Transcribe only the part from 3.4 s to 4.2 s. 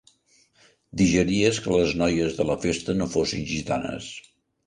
gitanes.